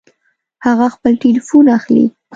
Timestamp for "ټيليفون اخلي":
1.23-2.05